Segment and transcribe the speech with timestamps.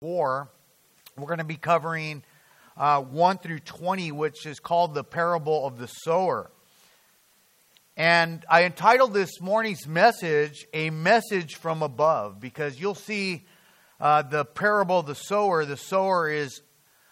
[0.00, 0.48] 4.
[1.16, 2.22] We're going to be covering
[2.76, 6.52] uh, 1 through 20, which is called the parable of the sower.
[7.96, 13.44] And I entitled this morning's message, A Message from Above, because you'll see
[13.98, 15.64] uh, the parable of the sower.
[15.64, 16.60] The sower is,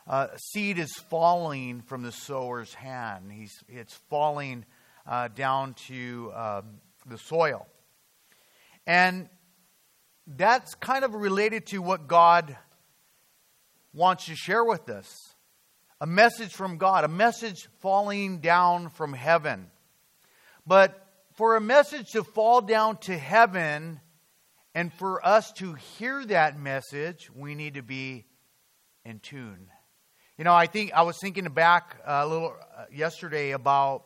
[0.07, 3.33] uh, seed is falling from the sower's hand.
[3.33, 4.65] He's, it's falling
[5.09, 6.63] uh, down to um,
[7.05, 7.67] the soil.
[8.87, 9.29] And
[10.25, 12.57] that's kind of related to what God
[13.97, 15.35] wants to share with us
[16.03, 19.71] a message from God, a message falling down from heaven.
[20.67, 21.03] But
[21.37, 24.01] for a message to fall down to heaven
[24.75, 28.27] and for us to hear that message, we need to be
[29.07, 29.69] in tune.
[30.37, 34.05] You know, I think I was thinking back a little uh, yesterday about,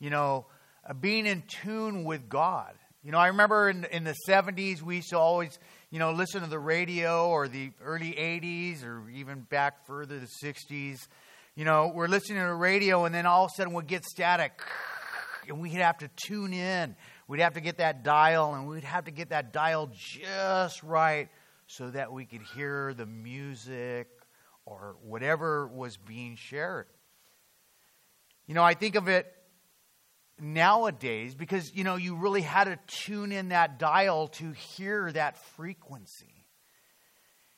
[0.00, 0.46] you know,
[0.84, 2.74] uh, being in tune with God.
[3.04, 5.58] You know, I remember in, in the 70s, we used to always,
[5.92, 10.28] you know, listen to the radio or the early 80s or even back further, the
[10.42, 11.06] 60s.
[11.54, 14.06] You know, we're listening to the radio and then all of a sudden we'd get
[14.06, 14.58] static
[15.48, 16.96] and we'd have to tune in.
[17.28, 21.28] We'd have to get that dial and we'd have to get that dial just right
[21.66, 24.08] so that we could hear the music
[24.64, 26.86] or whatever was being shared.
[28.46, 29.30] You know, I think of it
[30.40, 35.36] nowadays because, you know, you really had to tune in that dial to hear that
[35.54, 36.42] frequency.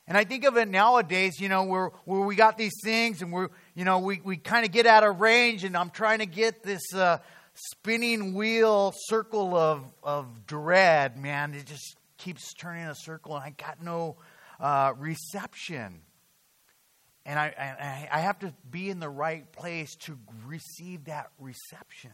[0.07, 3.33] And I think of it nowadays, you know, where, where we got these things and
[3.33, 6.27] we're, you know, we, we kind of get out of range and I'm trying to
[6.27, 7.17] get this uh,
[7.55, 11.55] spinning wheel circle of, of dread, man.
[11.55, 14.17] It just keeps turning a circle and I got no
[14.59, 16.01] uh, reception.
[17.25, 22.11] And I, I, I have to be in the right place to receive that reception.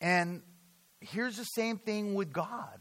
[0.00, 0.42] And
[1.00, 2.78] here's the same thing with God.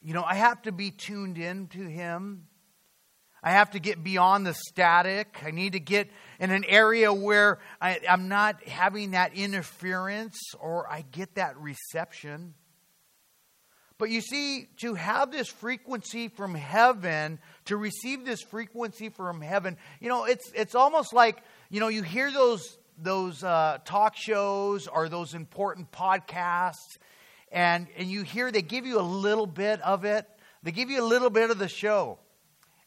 [0.00, 2.48] You know, I have to be tuned in to Him.
[3.42, 5.42] I have to get beyond the static.
[5.44, 10.90] I need to get in an area where I, am not having that interference or
[10.90, 12.54] I get that reception.
[13.98, 19.76] But you see, to have this frequency from heaven, to receive this frequency from heaven,
[20.00, 24.86] you know, it's, it's almost like, you know, you hear those, those uh, talk shows
[24.86, 26.98] or those important podcasts,
[27.50, 30.26] and, and you hear they give you a little bit of it,
[30.62, 32.18] they give you a little bit of the show,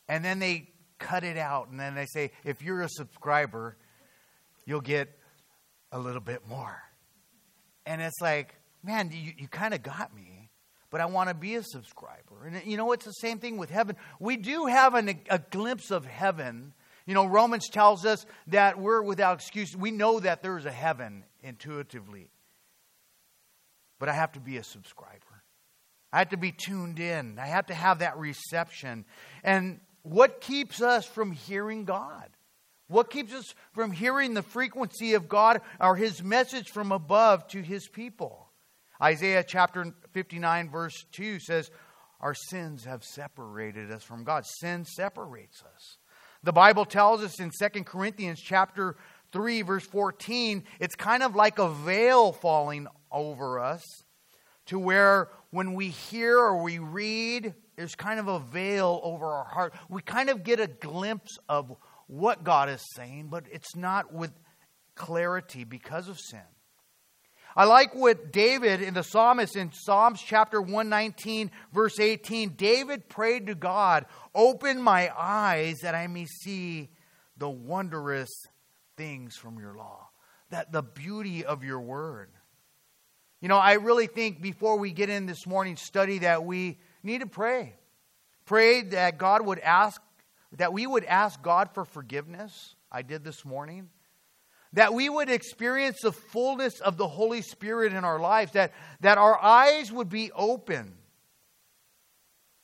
[0.08, 3.78] and then they cut it out, and then they say, if you're a subscriber,
[4.66, 5.10] you'll get
[5.92, 6.82] a little bit more.
[7.86, 10.50] And it's like, man, you, you kind of got me,
[10.90, 12.46] but I want to be a subscriber.
[12.46, 13.96] And you know, it's the same thing with heaven.
[14.20, 16.74] We do have an, a glimpse of heaven.
[17.06, 19.76] You know, Romans tells us that we're without excuse.
[19.76, 22.30] We know that there is a heaven intuitively
[24.00, 25.44] but I have to be a subscriber.
[26.12, 27.40] I have to be tuned in.
[27.40, 29.06] I have to have that reception.
[29.44, 32.30] And what keeps us from hearing God?
[32.88, 37.62] What keeps us from hearing the frequency of God or His message from above to
[37.62, 38.48] His people?
[39.02, 41.72] Isaiah chapter 59, verse 2 says,
[42.22, 44.46] Our sins have separated us from God.
[44.46, 45.98] Sin separates us.
[46.46, 48.98] The Bible tells us in 2 Corinthians chapter
[49.32, 53.84] 3, verse 14, it's kind of like a veil falling over us
[54.68, 59.46] to where when we hear or we read, there's kind of a veil over our
[59.46, 59.74] heart.
[59.90, 64.32] We kind of get a glimpse of what God is saying, but it's not with
[64.94, 66.42] clarity because of sin.
[67.58, 72.50] I like what David in the psalmist in Psalms chapter 119, verse 18.
[72.50, 76.90] David prayed to God, Open my eyes that I may see
[77.38, 78.30] the wondrous
[78.98, 80.10] things from your law,
[80.50, 82.30] that the beauty of your word.
[83.40, 87.22] You know, I really think before we get in this morning's study that we need
[87.22, 87.76] to pray.
[88.46, 90.02] Pray that God would ask,
[90.58, 92.76] that we would ask God for forgiveness.
[92.92, 93.90] I did this morning.
[94.76, 99.18] That we would experience the fullness of the Holy Spirit in our lives, that, that
[99.18, 100.96] our eyes would be open.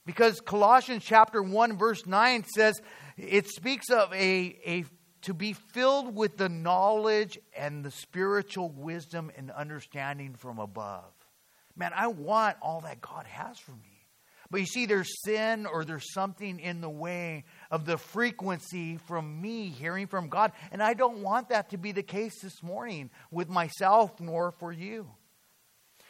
[0.06, 2.82] Because Colossians chapter 1, verse 9 says,
[3.18, 4.86] it speaks of a, a
[5.24, 11.14] to be filled with the knowledge and the spiritual wisdom and understanding from above.
[11.76, 14.08] Man, I want all that God has for me.
[14.50, 19.42] But you see, there's sin or there's something in the way of the frequency from
[19.42, 20.52] me hearing from God.
[20.72, 24.72] And I don't want that to be the case this morning with myself nor for
[24.72, 25.08] you.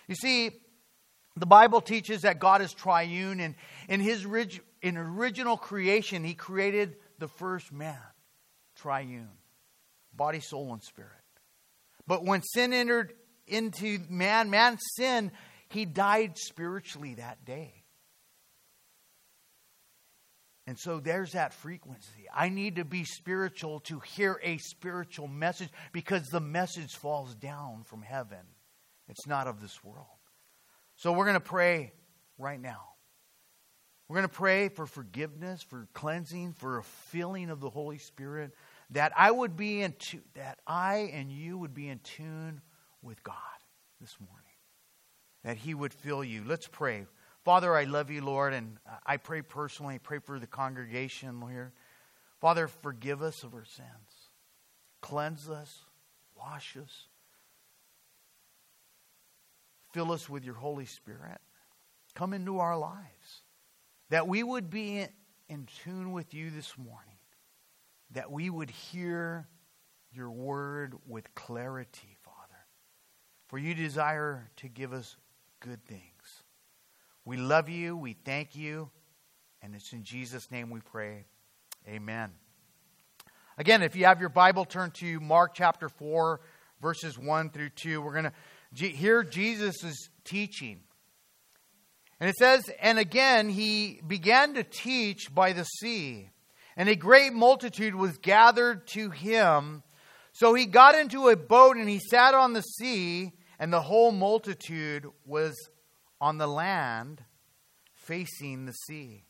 [0.08, 0.52] You see,
[1.38, 3.56] the Bible teaches that God is triune, and
[3.88, 4.28] in His
[4.82, 7.98] in original creation, He created the first man
[8.76, 9.30] triune
[10.14, 11.12] body, soul, and spirit.
[12.08, 13.14] But when sin entered
[13.48, 15.32] into man, man sinned,
[15.70, 17.81] he died spiritually that day.
[20.72, 22.30] And so there's that frequency.
[22.34, 27.84] I need to be spiritual to hear a spiritual message because the message falls down
[27.84, 28.40] from heaven.
[29.10, 30.06] It's not of this world.
[30.96, 31.92] So we're going to pray
[32.38, 32.84] right now.
[34.08, 38.54] We're going to pray for forgiveness, for cleansing, for a filling of the Holy Spirit,
[38.92, 42.62] that I would be in tu- that I and you would be in tune
[43.02, 43.36] with God
[44.00, 44.38] this morning.
[45.44, 46.46] That he would fill you.
[46.48, 47.08] Let's pray.
[47.44, 51.74] Father, I love you, Lord, and I pray personally, pray for the congregation here.
[52.40, 53.88] Father, forgive us of our sins.
[55.02, 55.86] Cleanse us,
[56.36, 57.08] wash us.
[59.92, 61.40] Fill us with your Holy Spirit.
[62.14, 63.44] Come into our lives.
[64.10, 65.08] That we would be
[65.50, 67.18] in tune with you this morning.
[68.12, 69.48] That we would hear
[70.14, 72.38] your word with clarity, Father.
[73.48, 75.18] For you desire to give us
[75.60, 76.11] good things.
[77.26, 77.96] We love you.
[77.96, 78.90] We thank you.
[79.62, 81.26] And it's in Jesus' name we pray.
[81.88, 82.32] Amen.
[83.58, 86.42] Again, if you have your Bible, turn to Mark chapter 4,
[86.82, 88.02] verses 1 through 2.
[88.02, 88.32] We're going
[88.76, 90.80] to hear Jesus' teaching.
[92.20, 96.30] And it says, And again he began to teach by the sea,
[96.78, 99.84] and a great multitude was gathered to him.
[100.32, 104.12] So he got into a boat and he sat on the sea, and the whole
[104.12, 105.56] multitude was
[106.22, 107.24] on the land
[107.94, 109.26] facing the sea.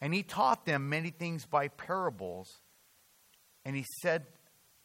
[0.00, 2.60] And he taught them many things by parables.
[3.64, 4.26] And he said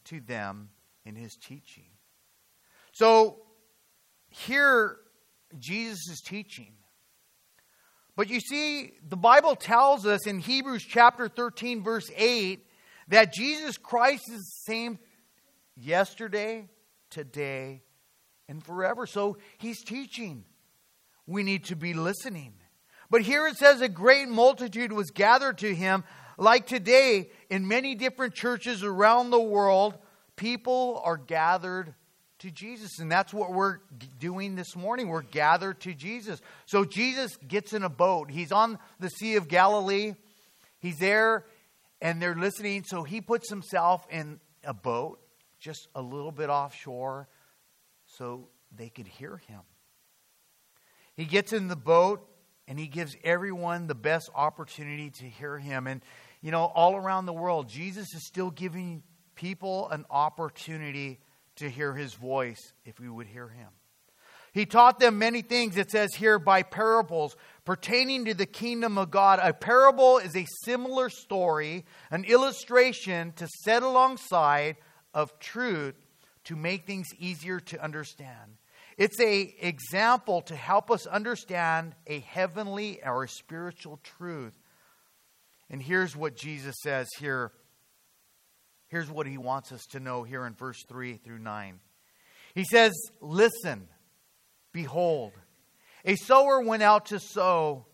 [0.05, 0.69] to them
[1.05, 1.89] in his teaching.
[2.93, 3.41] So
[4.29, 4.97] here,
[5.59, 6.73] Jesus is teaching.
[8.15, 12.65] But you see, the Bible tells us in Hebrews chapter 13, verse 8,
[13.09, 14.99] that Jesus Christ is the same
[15.75, 16.69] yesterday,
[17.09, 17.83] today,
[18.47, 19.05] and forever.
[19.05, 20.45] So he's teaching
[21.27, 22.53] we need to be listening.
[23.09, 26.03] But here it says a great multitude was gathered to him.
[26.37, 29.97] Like today, in many different churches around the world,
[30.35, 31.93] people are gathered
[32.39, 32.99] to Jesus.
[32.99, 33.79] And that's what we're
[34.17, 35.09] doing this morning.
[35.09, 36.41] We're gathered to Jesus.
[36.65, 38.31] So Jesus gets in a boat.
[38.31, 40.13] He's on the Sea of Galilee.
[40.79, 41.45] He's there,
[42.01, 42.83] and they're listening.
[42.85, 45.19] So he puts himself in a boat
[45.59, 47.27] just a little bit offshore
[48.05, 49.59] so they could hear him.
[51.21, 52.27] He gets in the boat
[52.67, 55.85] and he gives everyone the best opportunity to hear him.
[55.85, 56.01] And,
[56.41, 59.03] you know, all around the world, Jesus is still giving
[59.35, 61.19] people an opportunity
[61.57, 63.67] to hear his voice if we would hear him.
[64.51, 69.11] He taught them many things, it says here, by parables pertaining to the kingdom of
[69.11, 69.39] God.
[69.43, 74.77] A parable is a similar story, an illustration to set alongside
[75.13, 75.93] of truth
[76.45, 78.57] to make things easier to understand.
[78.97, 84.57] It's a example to help us understand a heavenly or a spiritual truth.
[85.69, 87.51] And here's what Jesus says here.
[88.89, 91.79] Here's what he wants us to know here in verse 3 through 9.
[92.53, 92.91] He says,
[93.21, 93.87] Listen,
[94.73, 95.31] behold,
[96.03, 97.85] a sower went out to sow,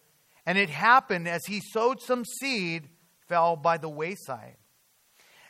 [0.46, 2.90] and it happened as he sowed some seed,
[3.28, 4.56] fell by the wayside.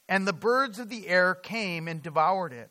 [0.10, 2.70] And the birds of the air came and devoured it.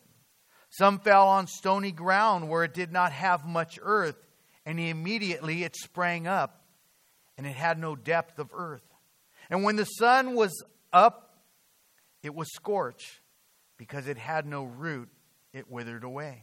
[0.70, 4.16] Some fell on stony ground where it did not have much earth,
[4.64, 6.64] and immediately it sprang up,
[7.38, 8.82] and it had no depth of earth.
[9.48, 11.38] And when the sun was up,
[12.22, 13.20] it was scorched,
[13.76, 15.08] because it had no root,
[15.52, 16.42] it withered away.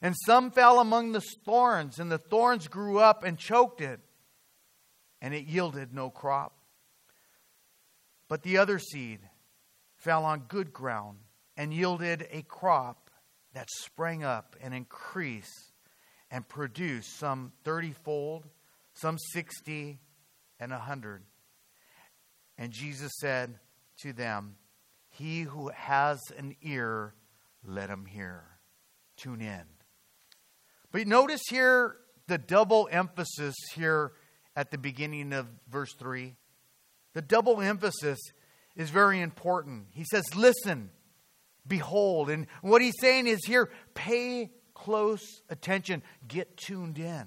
[0.00, 4.00] And some fell among the thorns, and the thorns grew up and choked it,
[5.20, 6.56] and it yielded no crop.
[8.28, 9.20] But the other seed
[9.96, 11.18] fell on good ground
[11.56, 13.01] and yielded a crop
[13.54, 15.72] that sprang up and increased
[16.30, 18.48] and produced some 30 fold,
[18.94, 20.00] some 60,
[20.58, 21.22] and a 100.
[22.56, 23.58] And Jesus said
[24.02, 24.56] to them,
[25.10, 27.14] He who has an ear,
[27.66, 28.44] let him hear.
[29.16, 29.62] Tune in.
[30.90, 31.96] But notice here
[32.28, 34.12] the double emphasis here
[34.56, 36.34] at the beginning of verse 3.
[37.14, 38.18] The double emphasis
[38.76, 39.88] is very important.
[39.92, 40.90] He says, Listen
[41.66, 42.30] behold.
[42.30, 47.26] And what he's saying is here, pay close attention, get tuned in.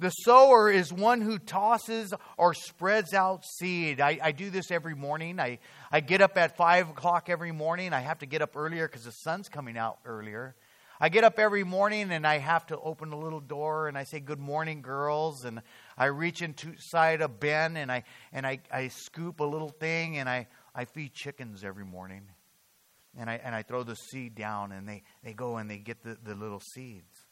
[0.00, 4.00] The sower is one who tosses or spreads out seed.
[4.00, 5.40] I, I, do this every morning.
[5.40, 5.58] I,
[5.90, 7.92] I get up at 5 o'clock every morning.
[7.92, 10.54] I have to get up earlier because the sun's coming out earlier.
[11.00, 14.04] I get up every morning and I have to open a little door and I
[14.04, 15.44] say, Good morning, girls.
[15.44, 15.62] And
[15.96, 20.28] I reach inside a bin and I, and I, I scoop a little thing and
[20.28, 22.22] I, I feed chickens every morning
[23.18, 26.02] and I, and I throw the seed down, and they, they go and they get
[26.02, 27.26] the, the little seeds.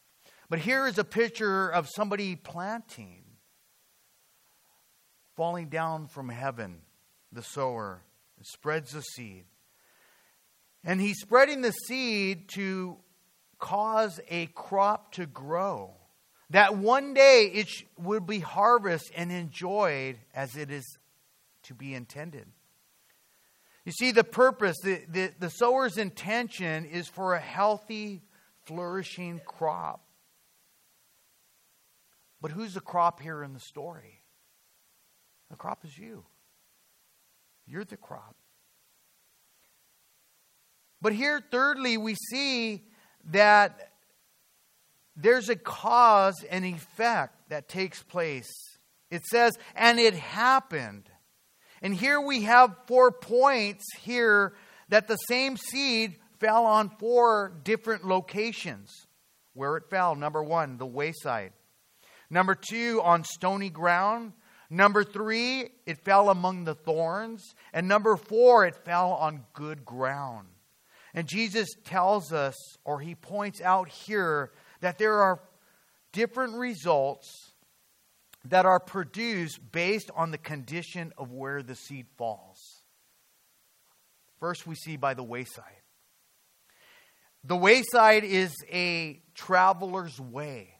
[0.49, 3.23] But here is a picture of somebody planting.
[5.35, 6.81] falling down from heaven,
[7.31, 8.01] the sower,
[8.41, 9.45] spreads the seed.
[10.83, 12.97] And he's spreading the seed to
[13.59, 15.93] cause a crop to grow.
[16.49, 20.97] That one day it will be harvested and enjoyed as it is
[21.63, 22.47] to be intended.
[23.87, 28.21] You see, the purpose, the, the, the sower's intention is for a healthy,
[28.65, 30.05] flourishing crop.
[32.41, 34.19] But who's the crop here in the story?
[35.49, 36.25] The crop is you.
[37.65, 38.35] You're the crop.
[41.01, 42.83] But here, thirdly, we see
[43.31, 43.93] that
[45.15, 48.51] there's a cause and effect that takes place.
[49.09, 51.09] It says, and it happened.
[51.81, 54.53] And here we have four points here
[54.89, 59.07] that the same seed fell on four different locations
[59.53, 60.15] where it fell.
[60.15, 61.53] Number one, the wayside.
[62.29, 64.33] Number two, on stony ground.
[64.69, 67.55] Number three, it fell among the thorns.
[67.73, 70.47] And number four, it fell on good ground.
[71.13, 75.39] And Jesus tells us, or he points out here, that there are
[76.11, 77.46] different results
[78.49, 82.81] that are produced based on the condition of where the seed falls.
[84.39, 85.63] First, we see by the wayside.
[87.43, 90.73] The wayside is a traveler's way.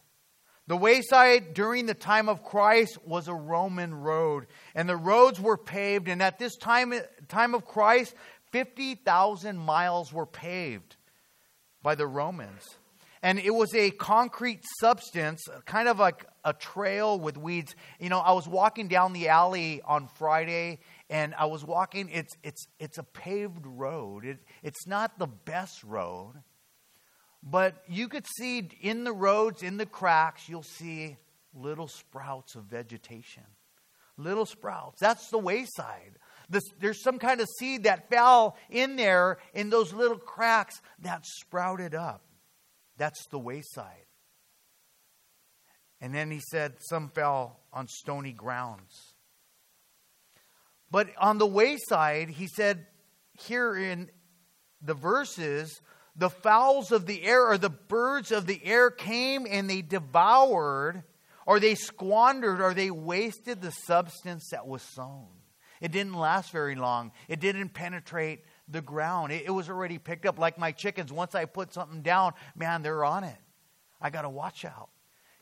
[0.67, 5.57] The wayside during the time of Christ was a Roman road, and the roads were
[5.57, 6.09] paved.
[6.09, 6.93] And at this time,
[7.29, 8.13] time of Christ,
[8.51, 10.97] 50,000 miles were paved
[11.81, 12.77] by the Romans.
[13.21, 17.75] And it was a concrete substance, kind of like a trail with weeds.
[18.00, 22.09] You know, I was walking down the alley on Friday, and I was walking.
[22.09, 24.25] It's it's it's a paved road.
[24.25, 26.33] It, it's not the best road,
[27.43, 31.17] but you could see in the roads, in the cracks, you'll see
[31.53, 33.43] little sprouts of vegetation.
[34.17, 35.00] Little sprouts.
[35.00, 36.17] That's the wayside.
[36.79, 41.93] there's some kind of seed that fell in there in those little cracks that sprouted
[41.93, 42.21] up.
[42.98, 44.06] That's the wayside.
[46.01, 49.13] And then he said, Some fell on stony grounds.
[50.89, 52.86] But on the wayside, he said,
[53.46, 54.10] here in
[54.82, 55.82] the verses,
[56.16, 61.04] the fowls of the air or the birds of the air came and they devoured
[61.46, 65.27] or they squandered or they wasted the substance that was sown.
[65.80, 67.12] It didn't last very long.
[67.27, 69.31] It didn't penetrate the ground.
[69.31, 71.12] It, it was already picked up like my chickens.
[71.12, 73.38] Once I put something down, man, they're on it.
[74.01, 74.89] I got to watch out.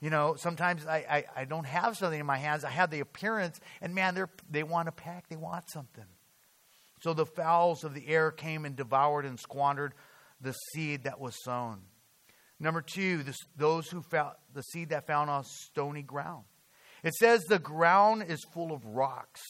[0.01, 2.63] You know, sometimes I, I, I, don't have something in my hands.
[2.63, 6.05] I have the appearance, and man, they're, they want a pack, They want something.
[7.01, 9.93] So the fowls of the air came and devoured and squandered
[10.41, 11.81] the seed that was sown.
[12.59, 16.45] Number two, this, those who found the seed that found on stony ground.
[17.03, 19.41] It says the ground is full of rocks.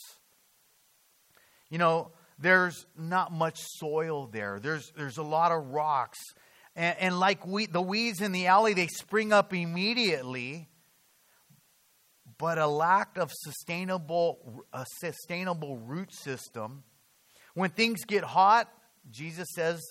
[1.70, 4.60] You know, there's not much soil there.
[4.62, 6.20] There's there's a lot of rocks,
[6.75, 10.70] and, and like we, the weeds in the alley, they spring up immediately.
[12.38, 16.84] But a lack of sustainable a sustainable root system.
[17.54, 18.70] When things get hot,
[19.10, 19.82] Jesus says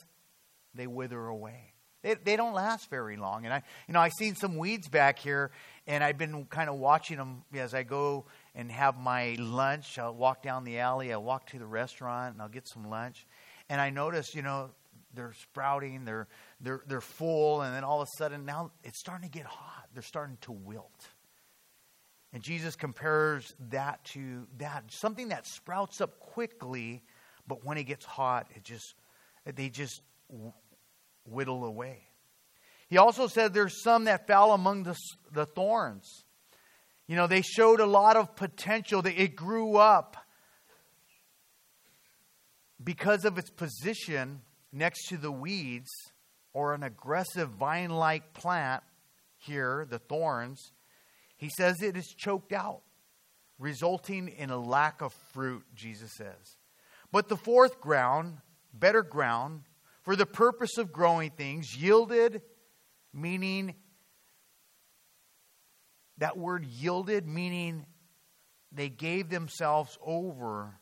[0.75, 1.73] they wither away.
[2.03, 3.47] They, they don't last very long.
[3.47, 5.51] And I, you know, I've seen some weeds back here,
[5.87, 9.99] and I've been kind of watching them as I go and have my lunch.
[9.99, 13.27] I'll walk down the alley, I'll walk to the restaurant, and I'll get some lunch.
[13.69, 14.71] And I notice, you know,
[15.15, 16.29] they're sprouting, they're
[16.61, 19.89] they're they're full, and then all of a sudden now it's starting to get hot.
[19.93, 21.09] They're starting to wilt.
[22.33, 27.03] And Jesus compares that to that something that sprouts up quickly,
[27.47, 28.95] but when it gets hot, it just
[29.45, 30.01] they just
[31.25, 32.03] whittle away.
[32.89, 34.97] He also said there's some that fell among the,
[35.33, 36.24] the thorns.
[37.07, 39.05] You know, they showed a lot of potential.
[39.05, 40.17] It grew up
[42.83, 44.41] because of its position
[44.73, 45.91] next to the weeds
[46.53, 48.83] or an aggressive vine like plant
[49.39, 50.73] here, the thorns.
[51.37, 52.83] He says it is choked out,
[53.59, 56.57] resulting in a lack of fruit, Jesus says.
[57.13, 58.39] But the fourth ground,
[58.73, 59.63] better ground,
[60.03, 62.43] for the purpose of growing things, yielded,
[63.13, 63.75] meaning
[66.19, 67.87] that word yielded, meaning
[68.73, 70.79] they gave themselves over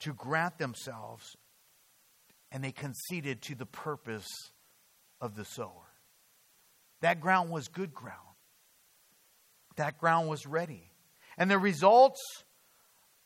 [0.00, 1.36] to grant themselves
[2.50, 4.28] and they conceded to the purpose
[5.20, 5.88] of the sower.
[7.00, 8.18] That ground was good ground.
[9.76, 10.90] That ground was ready.
[11.38, 12.20] And the results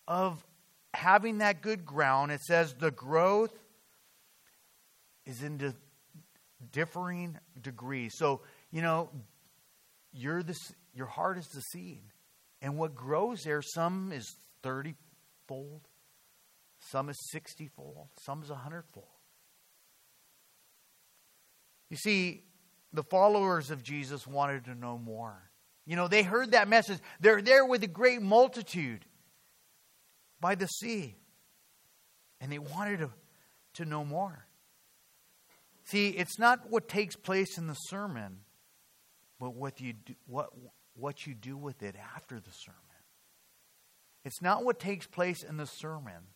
[0.06, 0.44] of
[0.94, 3.52] having that good ground, it says the growth
[5.24, 5.74] is in di-
[6.72, 8.14] differing degrees.
[8.16, 9.10] So, you know,
[10.12, 10.58] you're the,
[10.94, 12.02] your heart is the seed.
[12.62, 14.94] And what grows there, some is 30
[15.46, 15.82] fold,
[16.80, 19.06] some is 60 fold, some is 100 fold.
[21.90, 22.44] You see,
[22.92, 25.50] the followers of Jesus wanted to know more.
[25.84, 26.98] You know, they heard that message.
[27.20, 29.04] They're there with a great multitude
[30.40, 31.14] by the sea.
[32.40, 33.10] And they wanted to,
[33.74, 34.46] to know more.
[35.84, 38.40] See, it's not what takes place in the sermon,
[39.38, 40.50] but what you do, what,
[40.94, 42.80] what you do with it after the sermon.
[44.24, 46.28] It's not what takes place in the sermon,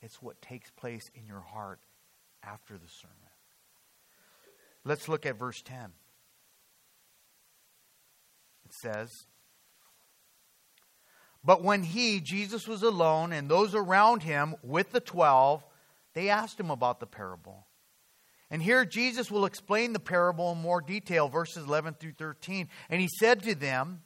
[0.00, 1.80] it's what takes place in your heart
[2.42, 3.16] after the sermon.
[4.84, 5.92] Let's look at verse 10.
[8.66, 9.26] It says,
[11.42, 15.64] But when he, Jesus, was alone and those around him with the twelve,
[16.14, 17.66] they asked him about the parable.
[18.50, 22.68] And here Jesus will explain the parable in more detail, verses 11 through 13.
[22.88, 24.02] And he said to them,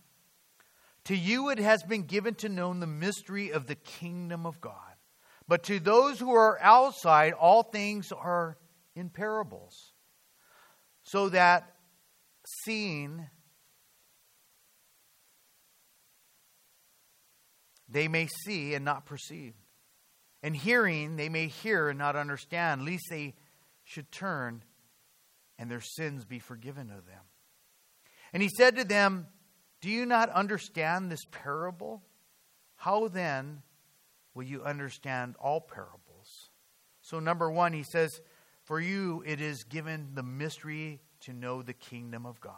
[1.05, 4.75] To you it has been given to know the mystery of the kingdom of God.
[5.49, 8.59] But to those who are outside, all things are
[8.95, 9.93] in parables,
[11.03, 11.75] so that
[12.65, 13.27] seeing
[17.89, 19.55] they may see and not perceive,
[20.43, 23.35] and hearing they may hear and not understand, lest they
[23.89, 24.63] should turn
[25.59, 27.23] and their sins be forgiven of them.
[28.35, 29.27] And he said to them,
[29.81, 32.03] Do you not understand this parable?
[32.77, 33.63] How then
[34.35, 36.51] will you understand all parables?
[37.01, 38.21] So, number one, he says,
[38.65, 42.53] For you it is given the mystery to know the kingdom of God.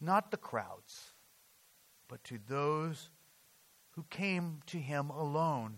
[0.00, 1.12] Not the crowds,
[2.08, 3.10] but to those
[3.92, 5.76] who came to him alone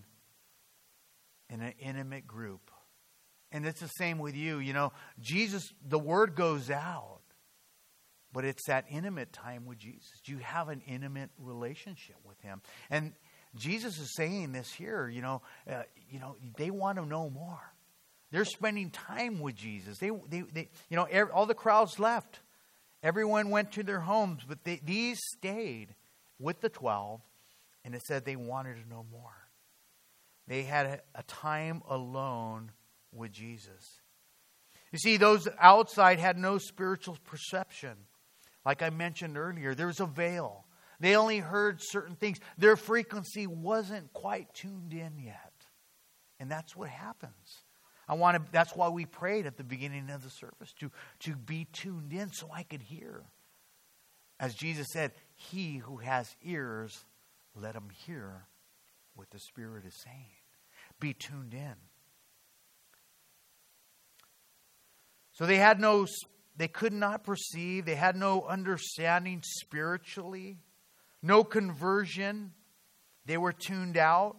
[1.47, 2.71] in an intimate group
[3.51, 4.59] and it's the same with you.
[4.59, 7.21] You know, Jesus, the word goes out,
[8.31, 10.21] but it's that intimate time with Jesus.
[10.25, 12.61] You have an intimate relationship with Him.
[12.89, 13.13] And
[13.55, 17.61] Jesus is saying this here, you know, uh, you know, they want to know more.
[18.31, 19.97] They're spending time with Jesus.
[19.97, 22.41] They, they, they you know, every, all the crowds left.
[23.01, 25.95] Everyone went to their homes, but they, these stayed
[26.37, 27.21] with the 12,
[27.85, 29.31] and it said they wanted to know more.
[30.47, 32.71] They had a, a time alone
[33.13, 34.01] with Jesus.
[34.91, 37.95] You see, those outside had no spiritual perception.
[38.65, 40.65] Like I mentioned earlier, there was a veil.
[40.99, 42.39] They only heard certain things.
[42.57, 45.53] Their frequency wasn't quite tuned in yet.
[46.39, 47.63] And that's what happens.
[48.07, 51.35] I want to that's why we prayed at the beginning of the service to, to
[51.35, 53.23] be tuned in so I could hear.
[54.39, 57.05] As Jesus said, He who has ears,
[57.55, 58.45] let him hear
[59.15, 60.25] what the Spirit is saying.
[60.99, 61.75] Be tuned in.
[65.39, 66.05] So they had no,
[66.57, 70.57] they could not perceive, they had no understanding spiritually,
[71.21, 72.51] no conversion.
[73.25, 74.35] They were tuned out.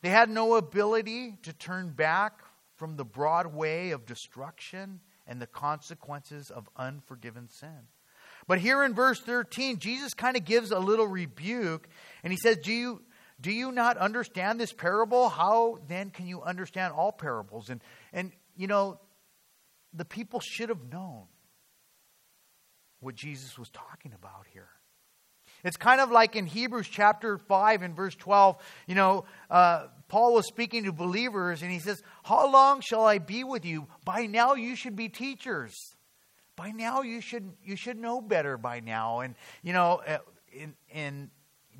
[0.00, 2.40] They had no ability to turn back
[2.76, 7.86] from the broad way of destruction and the consequences of unforgiven sin.
[8.46, 11.90] But here in verse 13, Jesus kind of gives a little rebuke
[12.24, 13.02] and he says, Do you
[13.38, 15.28] do you not understand this parable?
[15.28, 17.68] How then can you understand all parables?
[17.68, 17.82] And
[18.14, 18.98] and you know,
[19.98, 21.24] the people should have known
[23.00, 24.68] what Jesus was talking about here.
[25.64, 28.56] It's kind of like in Hebrews chapter 5 and verse 12.
[28.86, 33.18] You know, uh, Paul was speaking to believers and he says, How long shall I
[33.18, 33.88] be with you?
[34.04, 35.74] By now you should be teachers.
[36.54, 39.20] By now you should, you should know better by now.
[39.20, 40.18] And, you know, uh,
[40.52, 41.30] in, in,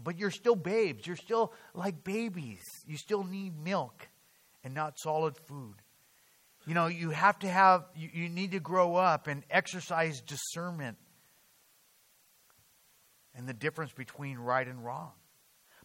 [0.02, 1.07] but you're still babes.
[1.07, 2.62] You're still like babies.
[2.87, 4.09] You still need milk
[4.64, 5.74] and not solid food.
[6.68, 10.98] You know, you have to have, you, you need to grow up and exercise discernment
[13.35, 15.12] and the difference between right and wrong.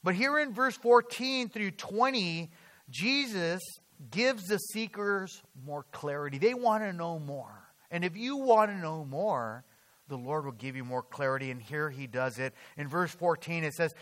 [0.04, 2.52] But here in verse 14 through 20,
[2.90, 3.62] Jesus
[4.12, 6.38] gives the seekers more clarity.
[6.38, 7.64] They want to know more.
[7.90, 9.64] And if you want to know more,
[10.10, 11.50] the Lord will give you more clarity.
[11.50, 12.54] And here he does it.
[12.76, 13.94] In verse 14, it says,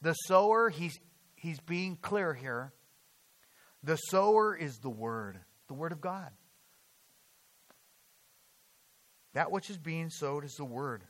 [0.00, 0.98] The sower, he's,
[1.34, 2.72] he's being clear here.
[3.82, 6.30] The sower is the word the Word of God.
[9.32, 11.02] That which is being sowed is the Word.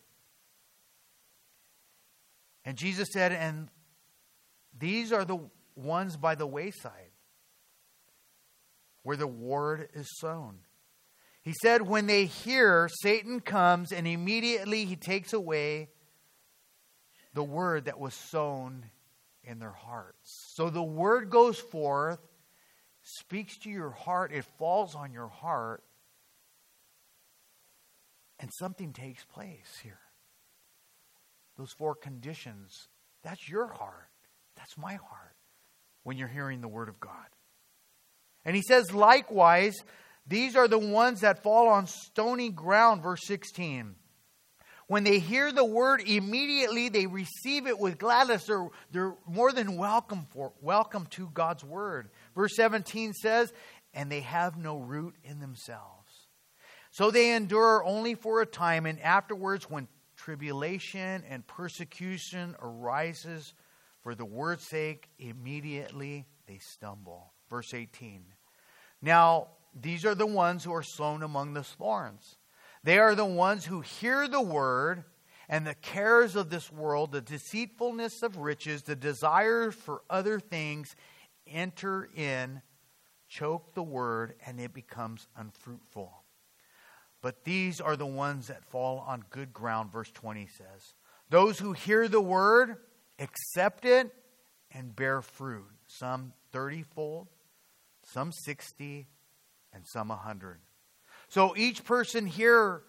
[2.64, 3.69] And Jesus said, and
[4.79, 5.38] these are the
[5.77, 7.11] ones by the wayside
[9.03, 10.61] where the word is sown.
[11.43, 15.90] He said, when they hear, Satan comes and immediately he takes away
[17.35, 18.87] the word that was sown
[19.43, 20.53] in their hearts.
[20.55, 22.19] So the word goes forth,
[23.05, 25.85] speaks to your heart, it falls on your heart,
[28.40, 30.01] and something takes place here.
[31.57, 32.88] those four conditions,
[33.23, 34.09] that's your heart.
[34.57, 35.37] That's my heart
[36.03, 37.29] when you're hearing the Word of God.
[38.45, 39.77] And he says, likewise,
[40.27, 43.95] these are the ones that fall on stony ground, verse 16.
[44.87, 48.45] When they hear the word, immediately they receive it with gladness.
[48.45, 52.11] They're, they're more than welcome for welcome to God's word.
[52.35, 53.53] Verse 17 says,
[53.92, 56.29] and they have no root in themselves.
[56.90, 63.55] So they endure only for a time, and afterwards, when tribulation and persecution arises
[64.03, 67.33] for the word's sake, immediately they stumble.
[67.51, 68.25] Verse 18.
[69.03, 72.37] Now, these are the ones who are sown among the thorns.
[72.85, 75.05] They are the ones who hear the word,
[75.49, 80.94] and the cares of this world, the deceitfulness of riches, the desire for other things
[81.46, 82.62] enter in,
[83.28, 86.12] choke the word, and it becomes unfruitful.
[87.22, 90.94] But these are the ones that fall on good ground, verse 20 says.
[91.30, 92.76] Those who hear the word,
[93.18, 94.14] accept it,
[94.70, 97.28] and bear fruit, some 30 fold,
[98.02, 99.09] some 60,
[99.72, 100.61] and some 100.
[101.28, 102.83] So each person here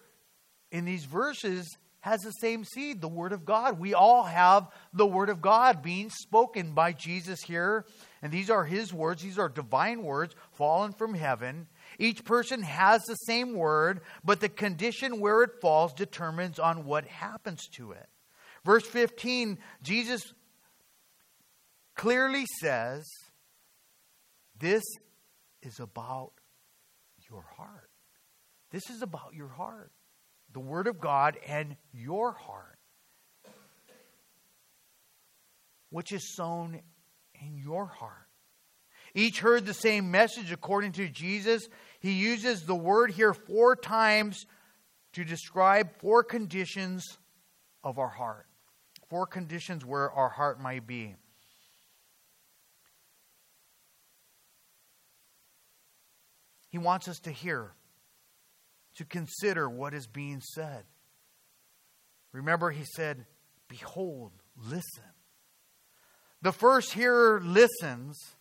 [0.70, 3.80] in these verses has the same seed, the Word of God.
[3.80, 7.84] We all have the Word of God being spoken by Jesus here.
[8.26, 11.68] And these are His words, these are divine words fallen from heaven.
[11.96, 17.06] Each person has the same word, but the condition where it falls determines on what
[17.06, 18.08] happens to it.
[18.64, 20.34] Verse 15, Jesus
[21.94, 23.08] clearly says,
[24.58, 24.82] This
[25.62, 26.32] is about
[27.30, 27.90] your heart.
[28.72, 29.92] This is about your heart.
[30.52, 32.80] The Word of God and your heart.
[35.90, 36.80] Which is sown
[37.40, 38.28] in your heart.
[39.14, 41.68] Each heard the same message according to Jesus.
[42.00, 44.46] He uses the word here four times
[45.14, 47.18] to describe four conditions
[47.82, 48.46] of our heart.
[49.08, 51.14] Four conditions where our heart might be.
[56.68, 57.72] He wants us to hear,
[58.96, 60.84] to consider what is being said.
[62.32, 63.24] Remember, he said,
[63.68, 64.32] Behold,
[64.68, 65.15] listen.
[66.46, 68.36] The first hearer listens,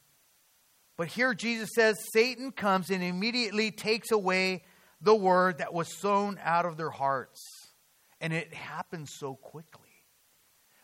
[0.96, 4.63] but here Jesus says Satan comes and immediately takes away
[5.02, 7.41] the word that was sown out of their hearts.
[8.22, 9.89] And it happens so quickly.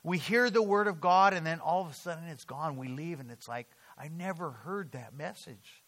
[0.04, 2.76] We hear the word of God, and then all of a sudden it's gone.
[2.76, 3.68] We leave, and it's like,
[4.00, 5.84] I never heard that message.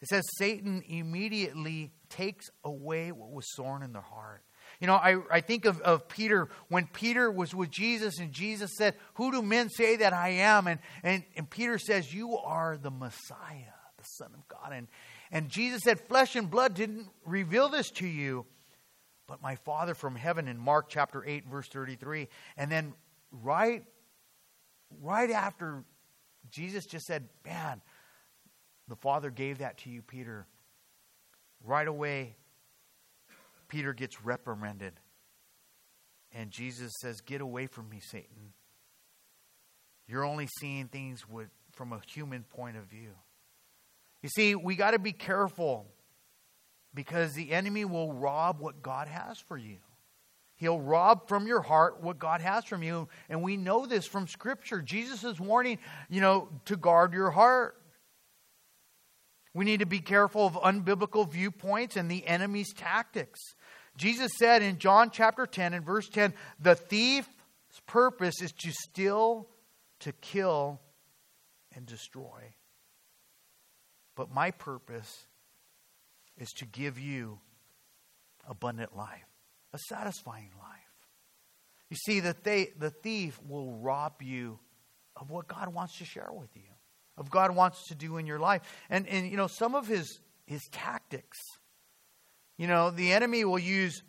[0.00, 4.42] It says Satan immediately takes away what was sown in their heart.
[4.80, 8.76] You know, I, I think of, of Peter when Peter was with Jesus and Jesus
[8.76, 10.68] said, Who do men say that I am?
[10.68, 14.72] And, and, and Peter says, You are the Messiah, the Son of God.
[14.72, 14.86] And,
[15.32, 18.46] and Jesus said, Flesh and blood didn't reveal this to you,
[19.26, 22.28] but my Father from heaven in Mark chapter 8, verse 33.
[22.56, 22.94] And then
[23.32, 23.82] right,
[25.02, 25.82] right after
[26.50, 27.82] Jesus just said, Man,
[28.86, 30.46] the Father gave that to you, Peter.
[31.64, 32.36] Right away,
[33.68, 34.94] Peter gets reprimanded.
[36.32, 38.52] And Jesus says, Get away from me, Satan.
[40.06, 43.12] You're only seeing things with, from a human point of view.
[44.22, 45.86] You see, we got to be careful
[46.94, 49.76] because the enemy will rob what God has for you.
[50.56, 53.08] He'll rob from your heart what God has from you.
[53.28, 54.82] And we know this from Scripture.
[54.82, 55.78] Jesus is warning,
[56.08, 57.76] you know, to guard your heart.
[59.54, 63.40] We need to be careful of unbiblical viewpoints and the enemy's tactics.
[63.98, 67.28] Jesus said in John chapter 10 and verse 10 the thief's
[67.86, 69.48] purpose is to steal,
[70.00, 70.80] to kill,
[71.74, 72.54] and destroy.
[74.16, 75.26] But my purpose
[76.38, 77.38] is to give you
[78.48, 79.28] abundant life,
[79.74, 80.78] a satisfying life.
[81.90, 84.58] You see, the, th- the thief will rob you
[85.16, 86.62] of what God wants to share with you
[87.18, 88.62] of God wants to do in your life.
[88.88, 91.36] And, and you know, some of his, his tactics,
[92.58, 94.02] you know, the enemy will use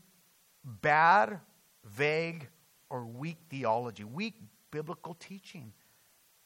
[0.66, 1.40] bad,
[1.86, 2.48] vague,
[2.90, 4.34] or weak theology, weak
[4.72, 5.72] biblical teaching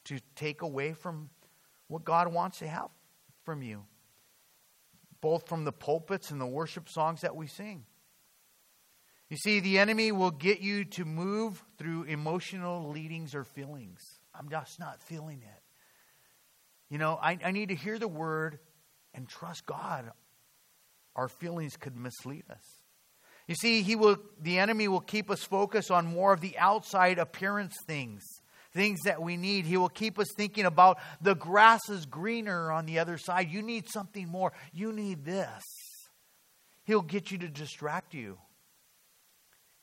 [0.04, 1.30] to take away from
[1.88, 2.90] what God wants to have
[3.44, 3.84] from you,
[5.20, 7.84] both from the pulpits and the worship songs that we sing.
[9.30, 14.00] You see, the enemy will get you to move through emotional leadings or feelings.
[14.34, 15.62] I'm just not feeling it.
[16.90, 18.58] You know, I, I need to hear the word
[19.14, 20.10] and trust God.
[21.16, 22.84] Our feelings could mislead us.
[23.46, 27.18] You see, he will, the enemy will keep us focused on more of the outside
[27.18, 28.22] appearance things,
[28.72, 29.66] things that we need.
[29.66, 33.50] He will keep us thinking about the grass is greener on the other side.
[33.50, 34.52] You need something more.
[34.72, 35.62] You need this.
[36.84, 38.38] He'll get you to distract you.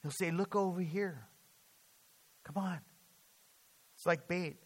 [0.01, 1.27] He'll say, Look over here.
[2.43, 2.79] Come on.
[3.95, 4.57] It's like bait.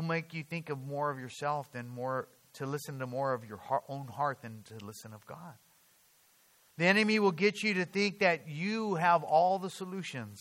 [0.00, 3.44] He'll make you think of more of yourself than more to listen to more of
[3.44, 5.54] your heart, own heart than to listen of God.
[6.78, 10.40] The enemy will get you to think that you have all the solutions.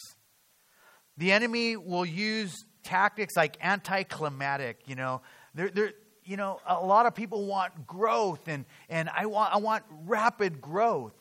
[1.17, 5.21] The enemy will use tactics like anticlimactic, you know.
[5.53, 5.91] There, there,
[6.23, 10.61] you know, a lot of people want growth and, and I want I want rapid
[10.61, 11.17] growth.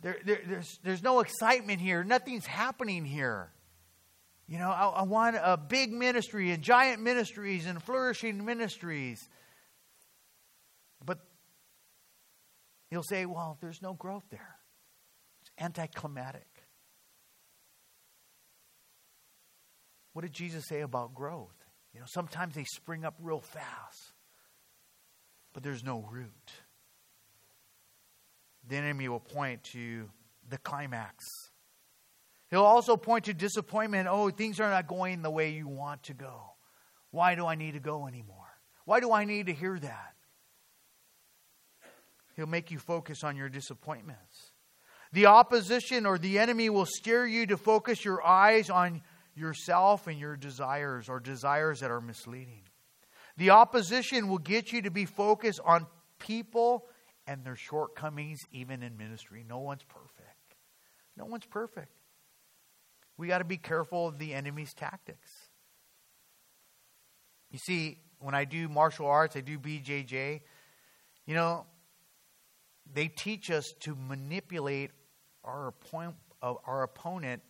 [0.00, 2.02] There, there, there's, there's no excitement here.
[2.02, 3.50] Nothing's happening here.
[4.46, 9.26] You know, I, I want a big ministry and giant ministries and flourishing ministries.
[11.04, 11.18] But
[12.90, 14.56] he'll say, well, there's no growth there.
[15.40, 16.46] It's anticlimactic.
[20.12, 21.54] What did Jesus say about growth?
[21.92, 24.12] You know, sometimes they spring up real fast,
[25.52, 26.52] but there's no root.
[28.68, 30.10] The enemy will point to
[30.48, 31.24] the climax.
[32.50, 34.08] He'll also point to disappointment.
[34.10, 36.54] Oh, things are not going the way you want to go.
[37.10, 38.36] Why do I need to go anymore?
[38.84, 40.14] Why do I need to hear that?
[42.36, 44.52] He'll make you focus on your disappointments.
[45.12, 49.02] The opposition or the enemy will steer you to focus your eyes on
[49.36, 52.62] yourself and your desires or desires that are misleading.
[53.36, 55.86] The opposition will get you to be focused on
[56.18, 56.86] people
[57.26, 59.44] and their shortcomings, even in ministry.
[59.48, 60.56] No one's perfect.
[61.16, 61.92] No one's perfect.
[63.16, 65.30] We got to be careful of the enemy's tactics.
[67.50, 70.40] You see, when I do martial arts, I do BJJ,
[71.26, 71.66] you know,
[72.92, 74.90] they teach us to manipulate
[75.44, 77.42] our, opponent, uh, our opponent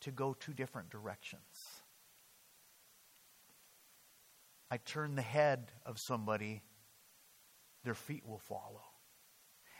[0.00, 1.40] to go two different directions.
[4.70, 6.62] I turn the head of somebody,
[7.84, 8.82] their feet will follow.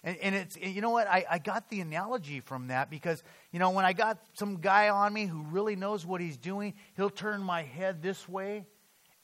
[0.06, 1.08] And, and it's, you know what?
[1.08, 4.88] I, I got the analogy from that because, you know, when I got some guy
[4.88, 8.66] on me who really knows what he's doing, he'll turn my head this way.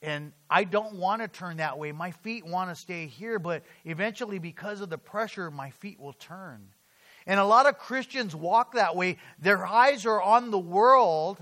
[0.02, 1.92] And I don't want to turn that way.
[1.92, 6.14] My feet want to stay here, but eventually, because of the pressure, my feet will
[6.14, 6.66] turn.
[7.26, 9.18] And a lot of Christians walk that way.
[9.38, 11.38] Their eyes are on the world,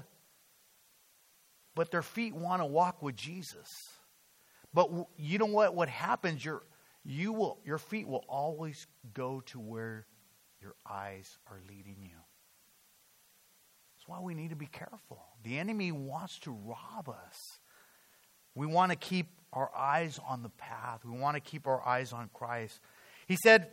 [1.75, 3.89] but their feet want to walk with Jesus.
[4.75, 5.75] But you know what?
[5.75, 6.45] What happens?
[6.45, 6.63] Your,
[7.05, 10.07] you will, your feet will always go to where
[10.61, 12.17] your eyes are leading you.
[13.97, 15.23] That's why we need to be careful.
[15.43, 17.59] The enemy wants to rob us.
[18.55, 21.05] We want to keep our eyes on the path.
[21.05, 22.81] We want to keep our eyes on Christ.
[23.27, 23.71] He said,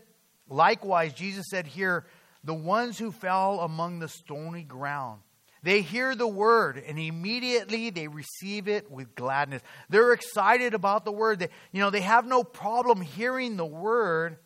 [0.50, 2.06] Likewise, Jesus said here,
[2.44, 5.22] the ones who fell among the stony ground.
[5.68, 9.62] They hear the word and immediately they receive it with gladness.
[9.90, 11.40] They're excited about the word.
[11.40, 14.38] They, you know, they have no problem hearing the word.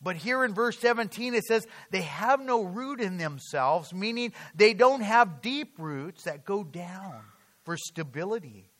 [0.00, 4.72] But here in verse 17 it says they have no root in themselves, meaning they
[4.72, 7.20] don't have deep roots that go down
[7.64, 8.70] for stability.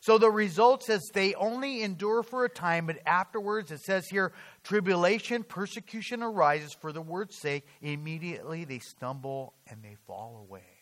[0.00, 4.32] So the result says they only endure for a time, but afterwards, it says here,
[4.64, 7.66] tribulation, persecution arises for the word's sake.
[7.82, 10.75] Immediately they stumble and they fall away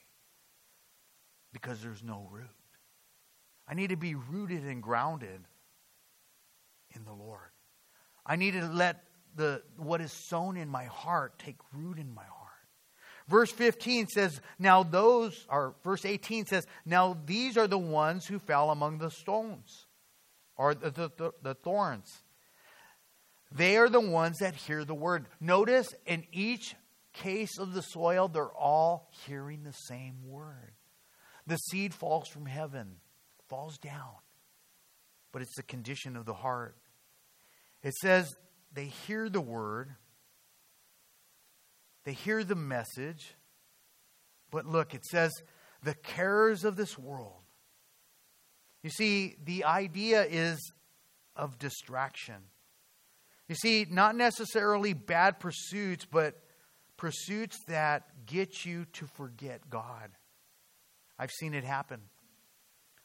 [1.55, 2.51] because there's no root.
[3.67, 5.40] I need to be rooted and grounded
[6.95, 7.40] in the Lord.
[8.27, 9.05] I need to let
[9.37, 12.40] the what is sown in my heart take root in my heart.
[13.27, 18.38] Verse 15 says, Now those, or verse 18 says, Now these are the ones who
[18.38, 19.87] fell among the stones,
[20.57, 22.23] or the, the, the thorns.
[23.51, 25.27] They are the ones that hear the word.
[25.40, 26.75] Notice in each
[27.14, 30.73] case of the soil, they're all hearing the same word.
[31.46, 32.96] The seed falls from heaven,
[33.48, 34.14] falls down,
[35.33, 36.76] but it's the condition of the heart.
[37.83, 38.35] It says
[38.72, 39.94] they hear the word
[42.04, 43.35] they hear the message,
[44.50, 45.33] but look, it says,
[45.83, 47.40] the cares of this world.
[48.83, 50.72] You see, the idea is
[51.35, 52.37] of distraction.
[53.48, 56.40] You see, not necessarily bad pursuits, but
[56.96, 60.11] pursuits that get you to forget God.
[61.18, 62.00] I've seen it happen.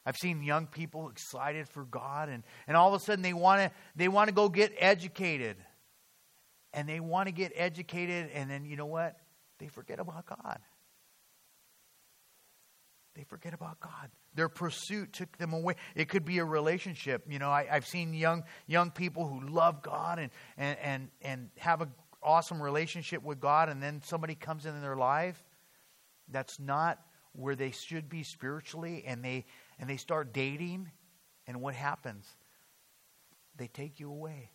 [0.04, 3.60] I've seen young people excited for God, and, and all of a sudden they want
[3.60, 5.56] to they want to go get educated
[6.72, 9.16] and they want to get educated, and then you know what?
[9.58, 10.58] They forget about God.
[13.14, 14.10] They forget about God.
[14.34, 15.74] Their pursuit took them away.
[15.94, 17.24] It could be a relationship.
[17.28, 21.50] You know, I, have seen young young people who love God and and and, and
[21.58, 21.90] have an
[22.22, 25.42] awesome relationship with God, and then somebody comes into their life
[26.28, 26.98] that's not
[27.32, 29.44] where they should be spiritually, and they
[29.78, 30.90] and they start dating,
[31.46, 32.26] and what happens?
[33.56, 34.50] They take you away.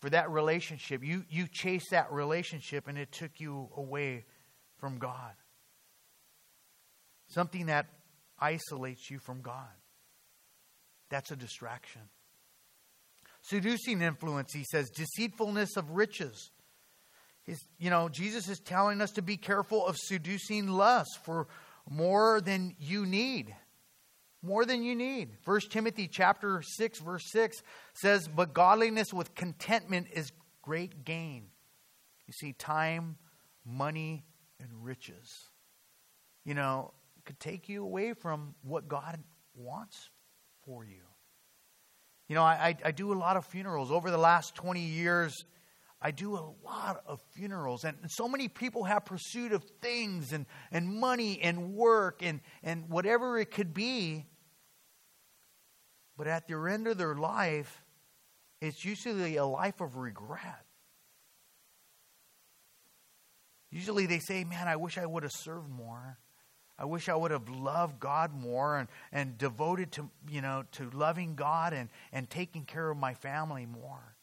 [0.00, 1.02] for that relationship.
[1.04, 4.24] You, you chased that relationship and it took you away
[4.78, 5.32] from God.
[7.28, 7.86] Something that
[8.38, 9.68] isolates you from God.
[11.10, 12.02] That's a distraction.
[13.42, 16.50] Seducing influence, he says, deceitfulness of riches.
[17.44, 21.48] He's, you know, Jesus is telling us to be careful of seducing lust for
[21.88, 23.54] more than you need.
[24.42, 25.36] More than you need.
[25.42, 27.62] First Timothy chapter 6 verse 6
[27.94, 31.50] says, "But godliness with contentment is great gain."
[32.26, 33.18] You see time,
[33.64, 34.24] money,
[34.60, 35.50] and riches.
[36.44, 39.22] You know, could take you away from what God
[39.54, 40.10] wants
[40.64, 41.02] for you.
[42.28, 43.90] You know, I, I, do a lot of funerals.
[43.90, 45.44] Over the last 20 years,
[46.00, 47.84] I do a lot of funerals.
[47.84, 52.88] And so many people have pursuit of things and, and money and work and, and
[52.88, 54.26] whatever it could be.
[56.16, 57.82] But at the end of their life,
[58.60, 60.64] it's usually a life of regret.
[63.70, 66.18] Usually they say, Man, I wish I would have served more.
[66.78, 70.90] I wish I would have loved God more and, and devoted to, you know, to
[70.90, 74.14] loving God and, and taking care of my family more.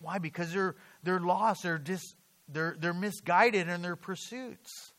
[0.00, 0.18] Why?
[0.18, 2.14] Because they're, they're lost, they're, dis,
[2.48, 4.92] they're, they're misguided in their pursuits.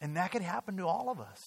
[0.00, 1.40] And that could happen to all of us.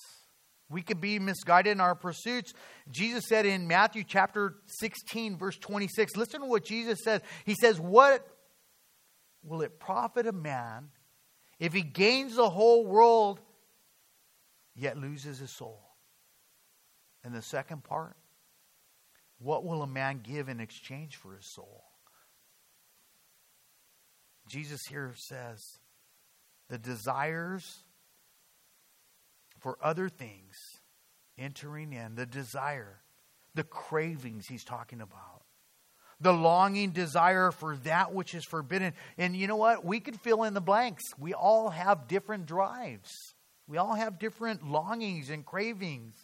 [0.70, 2.54] We could be misguided in our pursuits.
[2.90, 7.22] Jesus said in Matthew chapter 16, verse 26, listen to what Jesus says.
[7.46, 8.26] He says, What
[9.44, 10.90] will it profit a man
[11.60, 13.40] if he gains the whole world,
[14.76, 15.82] yet loses his soul?
[17.24, 18.16] And the second part,
[19.44, 21.84] what will a man give in exchange for his soul?
[24.48, 25.62] Jesus here says
[26.70, 27.84] the desires
[29.60, 30.56] for other things
[31.38, 33.02] entering in, the desire,
[33.56, 35.44] the cravings he's talking about
[36.24, 38.94] the longing desire for that which is forbidden.
[39.18, 39.86] And you know what?
[39.86, 41.04] We could fill in the blanks.
[41.20, 43.12] We all have different drives,
[43.68, 46.16] we all have different longings and cravings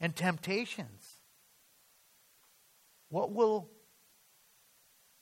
[0.00, 1.13] and temptations.
[3.14, 3.70] What will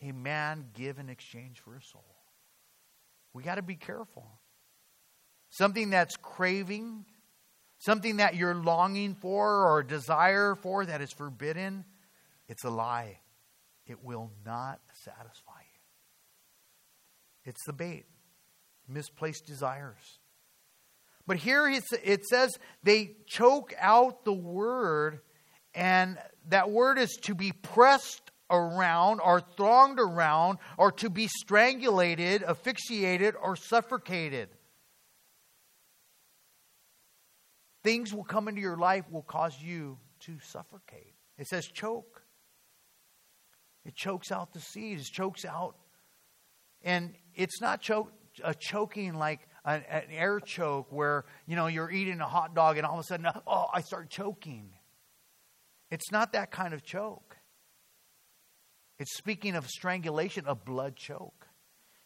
[0.01, 2.17] a man give in exchange for a soul?
[3.35, 4.25] We got to be careful.
[5.51, 7.05] Something that's craving,
[7.77, 11.85] something that you're longing for or desire for that is forbidden,
[12.49, 13.19] it's a lie
[13.85, 15.81] it will not satisfy you.
[17.45, 18.07] It's the bait,
[18.89, 20.19] misplaced desires.
[21.27, 25.21] But here it says they choke out the word,
[25.75, 32.43] and that word is to be pressed around or thronged around or to be strangulated,
[32.43, 34.49] asphyxiated, or suffocated.
[37.83, 41.15] Things will come into your life will cause you to suffocate.
[41.39, 42.23] It says choke.
[43.85, 45.75] It chokes out the seeds, chokes out.
[46.83, 48.13] And it's not choke,
[48.45, 52.77] a choking like an, an air choke where, you know, you're eating a hot dog
[52.77, 54.71] and all of a sudden, oh, I start choking.
[55.93, 57.37] It's not that kind of choke.
[58.99, 61.47] It's speaking of strangulation, a blood choke.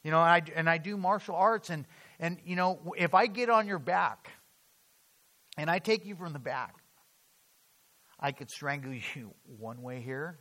[0.02, 1.86] You know, and I, and I do martial arts, and,
[2.18, 4.32] and, you know, if I get on your back
[5.56, 6.74] and I take you from the back,
[8.18, 10.40] I could strangle you one way here,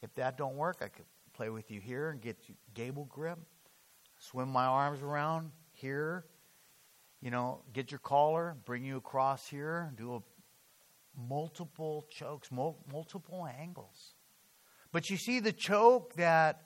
[0.00, 3.40] if that don't work, I could play with you here and get you gable grip,
[4.20, 6.24] swim my arms around here,
[7.20, 10.20] you know, get your collar, bring you across here, do a
[11.16, 14.14] multiple chokes, multiple angles.
[14.92, 16.62] But you see the choke that,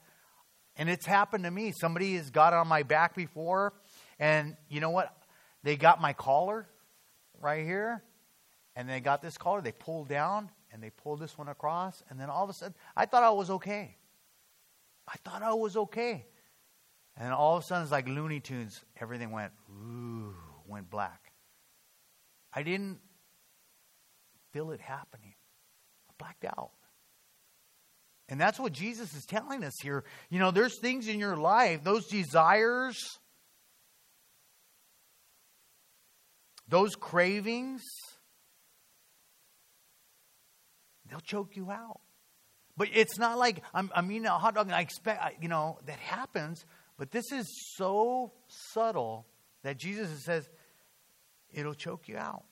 [0.76, 1.72] and it's happened to me.
[1.72, 3.72] Somebody has got on my back before,
[4.18, 5.14] and you know what?
[5.62, 6.68] They got my collar
[7.40, 8.02] right here,
[8.76, 9.60] and they got this collar.
[9.60, 12.74] They pulled down, and they pulled this one across, and then all of a sudden,
[12.96, 13.96] I thought I was okay.
[15.06, 16.26] I thought I was okay.
[17.16, 18.84] And all of a sudden, it's like Looney Tunes.
[19.00, 20.34] Everything went, ooh,
[20.66, 21.32] went black.
[22.52, 22.98] I didn't
[24.52, 25.34] feel it happening.
[26.08, 26.70] I blacked out.
[28.28, 30.04] And that's what Jesus is telling us here.
[30.28, 32.98] You know, there's things in your life, those desires,
[36.68, 37.82] those cravings,
[41.08, 42.00] they'll choke you out.
[42.76, 45.78] But it's not like I'm, I'm eating a hot dog and I expect, you know,
[45.86, 46.64] that happens.
[46.98, 47.46] But this is
[47.76, 49.26] so subtle
[49.62, 50.48] that Jesus says
[51.52, 52.44] it'll choke you out.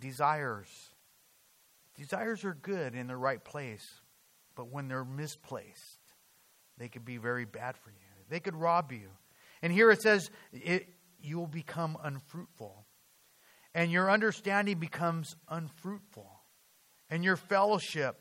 [0.00, 0.68] Desires.
[1.96, 4.00] Desires are good in the right place,
[4.54, 5.98] but when they're misplaced,
[6.76, 7.96] they could be very bad for you.
[8.28, 9.08] They could rob you.
[9.62, 10.88] And here it says, it,
[11.20, 12.86] you will become unfruitful.
[13.74, 16.28] and your understanding becomes unfruitful.
[17.10, 18.20] And your fellowship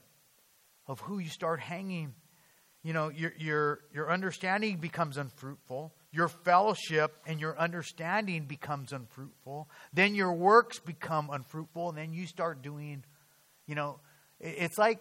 [0.88, 2.14] of who you start hanging,
[2.84, 5.94] you know, your, your, your understanding becomes unfruitful.
[6.12, 9.70] Your fellowship and your understanding becomes unfruitful.
[9.94, 11.90] Then your works become unfruitful.
[11.90, 13.04] And then you start doing,
[13.66, 14.00] you know,
[14.40, 15.00] it's like,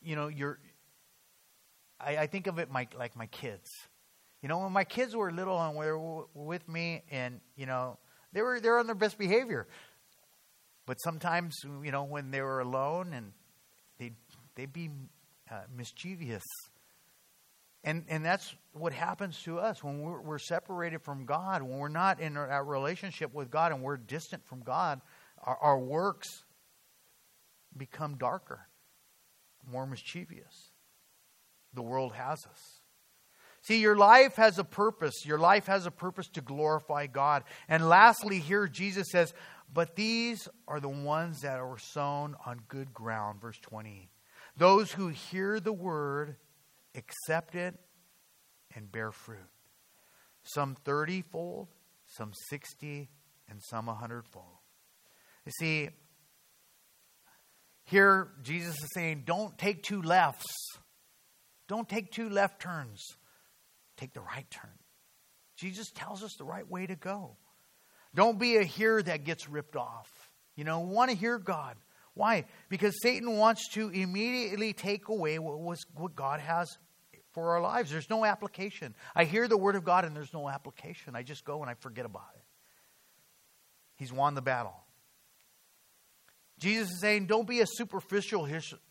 [0.00, 0.58] you know, you're,
[2.00, 3.68] I, I think of it my, like my kids.
[4.42, 7.98] You know, when my kids were little and were with me, and you know,
[8.32, 9.68] they were they're on their best behavior.
[10.84, 13.32] But sometimes, you know, when they were alone and
[13.98, 14.16] they'd,
[14.56, 14.90] they'd be
[15.48, 16.42] uh, mischievous.
[17.84, 21.88] And, and that's what happens to us when we're, we're separated from God, when we're
[21.88, 25.00] not in a relationship with God and we're distant from God,
[25.42, 26.44] our, our works
[27.76, 28.68] become darker,
[29.70, 30.70] more mischievous.
[31.74, 32.82] The world has us.
[33.62, 35.24] See, your life has a purpose.
[35.24, 37.44] Your life has a purpose to glorify God.
[37.68, 39.32] And lastly, here Jesus says,
[39.72, 43.40] But these are the ones that are sown on good ground.
[43.40, 44.08] Verse 20.
[44.56, 46.36] Those who hear the word,
[46.94, 47.74] accept it,
[48.74, 49.38] and bear fruit.
[50.42, 51.68] Some 30 fold,
[52.06, 53.08] some 60,
[53.48, 54.46] and some 100 fold.
[55.46, 55.88] You see,
[57.84, 60.46] here Jesus is saying, Don't take two lefts.
[61.68, 63.02] Don't take two left turns
[64.02, 64.70] take the right turn.
[65.56, 67.36] Jesus tells us the right way to go.
[68.14, 70.10] Don't be a hearer that gets ripped off.
[70.56, 71.76] You know, want to hear God.
[72.14, 72.44] Why?
[72.68, 76.76] Because Satan wants to immediately take away what, was, what God has
[77.32, 77.90] for our lives.
[77.90, 78.94] There's no application.
[79.14, 81.16] I hear the word of God and there's no application.
[81.16, 82.44] I just go and I forget about it.
[83.96, 84.74] He's won the battle.
[86.58, 88.48] Jesus is saying, don't be a superficial,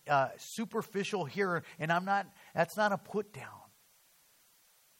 [0.09, 1.63] uh, superficial hearer.
[1.80, 3.45] And I'm not, that's not a put down.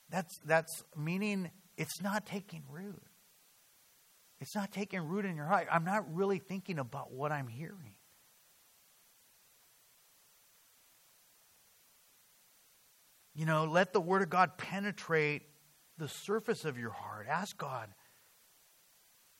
[0.09, 3.01] That's, that's meaning it's not taking root.
[4.39, 5.67] It's not taking root in your heart.
[5.72, 7.91] I'm not really thinking about what I'm hearing.
[13.34, 15.44] You know, let the Word of God penetrate
[15.98, 17.28] the surface of your heart.
[17.30, 17.88] Ask God.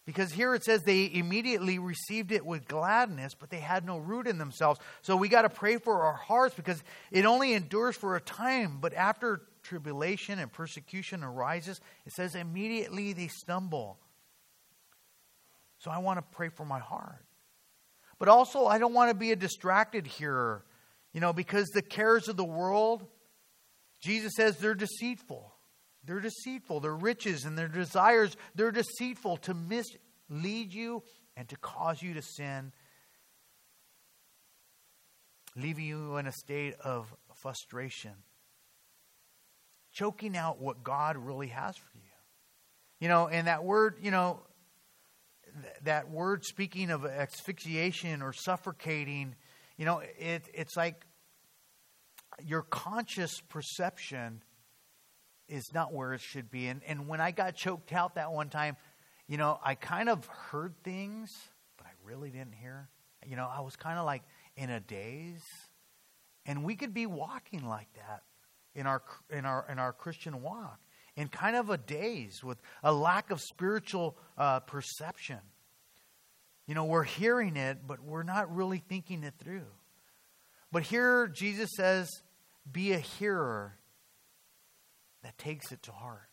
[0.06, 4.28] Because here it says they immediately received it with gladness, but they had no root
[4.28, 4.80] in themselves.
[5.02, 8.80] So we got to pray for our hearts because it only endures for a time,
[8.82, 14.00] but after tribulation and persecution arises, it says immediately they stumble.
[15.78, 17.26] So I want to pray for my heart.
[18.18, 20.64] But also, I don't want to be a distracted hearer,
[21.14, 23.06] you know, because the cares of the world,
[24.02, 25.54] Jesus says they're deceitful.
[26.04, 26.80] They're deceitful.
[26.80, 31.04] Their riches and their desires, they're deceitful to mislead you
[31.38, 32.74] and to cause you to sin,
[35.56, 38.14] leaving you in a state of frustration
[39.91, 42.02] choking out what God really has for you.
[42.99, 44.41] You know, and that word, you know,
[45.62, 49.36] th- that word speaking of asphyxiation or suffocating,
[49.78, 51.06] you know, it, it's like
[52.45, 54.43] your conscious perception
[55.47, 56.67] is not where it should be.
[56.67, 58.77] And, and when I got choked out that one time,
[59.27, 61.32] you know, I kind of heard things,
[61.77, 62.89] but I really didn't hear.
[63.25, 64.23] You know, I was kind of like
[64.55, 65.45] in a daze.
[66.45, 68.23] And we could be walking like that
[68.73, 70.79] in our, in our, in our Christian walk
[71.15, 75.39] in kind of a daze with a lack of spiritual uh, perception.
[76.67, 79.65] You know, we're hearing it, but we're not really thinking it through.
[80.72, 82.09] But here Jesus says,
[82.69, 83.78] be a hearer
[85.24, 86.30] that takes it to heart.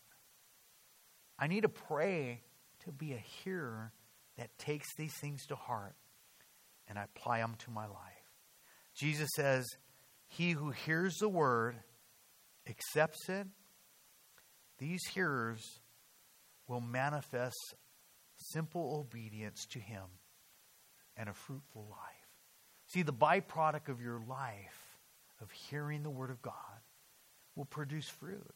[1.39, 2.43] I need to pray
[2.84, 3.93] to be a hearer
[4.36, 5.95] that takes these things to heart
[6.89, 7.95] and I apply them to my life.
[8.95, 9.66] Jesus says,
[10.26, 11.76] He who hears the word
[12.68, 13.47] accepts it,
[14.78, 15.62] these hearers
[16.66, 17.74] will manifest
[18.36, 20.05] simple obedience to Him
[21.16, 22.18] and a fruitful life.
[22.89, 24.97] See, the byproduct of your life,
[25.41, 26.55] of hearing the Word of God,
[27.55, 28.55] will produce fruit.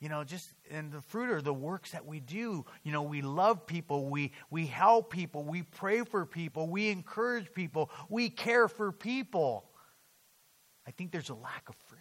[0.00, 2.64] You know, just and the fruit are the works that we do.
[2.84, 7.52] You know, we love people, we we help people, we pray for people, we encourage
[7.52, 9.64] people, we care for people.
[10.86, 11.98] I think there's a lack of fruit.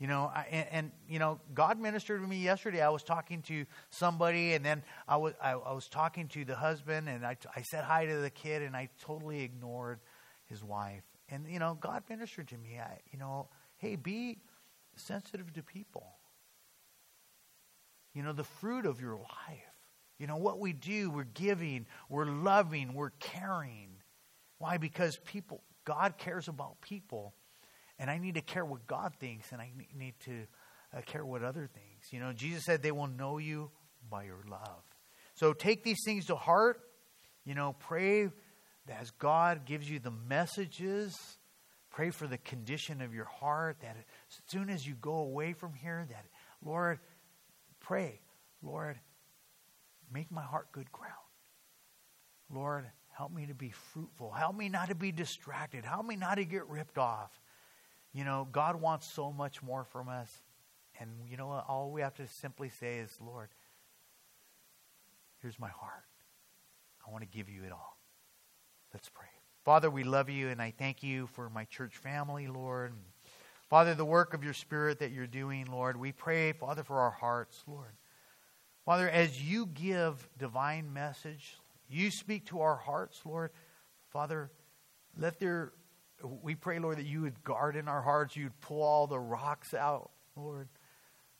[0.00, 2.82] You know, I, and, and, you know, God ministered to me yesterday.
[2.82, 6.56] I was talking to somebody, and then I was I, I was talking to the
[6.56, 10.00] husband, and I, I said hi to the kid, and I totally ignored
[10.46, 11.04] his wife.
[11.28, 12.80] And you know, God ministered to me.
[12.80, 14.38] I, you know, hey, be
[14.96, 16.06] sensitive to people.
[18.14, 19.74] You know, the fruit of your life.
[20.18, 23.90] You know, what we do, we're giving, we're loving, we're caring.
[24.58, 24.78] Why?
[24.78, 27.34] Because people, God cares about people
[27.98, 30.46] and I need to care what God thinks, and I need to
[30.96, 32.04] uh, care what other things.
[32.10, 33.70] You know, Jesus said they will know you
[34.10, 34.82] by your love.
[35.34, 36.80] So take these things to heart.
[37.44, 38.24] You know, pray
[38.86, 41.16] that as God gives you the messages,
[41.90, 45.74] pray for the condition of your heart, that as soon as you go away from
[45.74, 46.24] here, that,
[46.64, 46.98] Lord,
[47.80, 48.20] pray,
[48.62, 48.98] Lord,
[50.12, 51.14] make my heart good ground.
[52.52, 52.84] Lord,
[53.16, 54.30] help me to be fruitful.
[54.30, 55.84] Help me not to be distracted.
[55.84, 57.30] Help me not to get ripped off.
[58.14, 60.30] You know, God wants so much more from us.
[61.00, 61.64] And you know what?
[61.68, 63.48] All we have to simply say is, Lord,
[65.42, 66.04] here's my heart.
[67.06, 67.98] I want to give you it all.
[68.92, 69.26] Let's pray.
[69.64, 72.92] Father, we love you, and I thank you for my church family, Lord.
[73.68, 77.10] Father, the work of your Spirit that you're doing, Lord, we pray, Father, for our
[77.10, 77.96] hearts, Lord.
[78.84, 81.56] Father, as you give divine message,
[81.88, 83.50] you speak to our hearts, Lord.
[84.10, 84.50] Father,
[85.18, 85.72] let there,
[86.24, 89.74] we pray, Lord, that you would guard in our hearts, you'd pull all the rocks
[89.74, 90.68] out, Lord.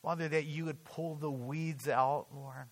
[0.02, 2.66] Father, that you would pull the weeds out, Lord.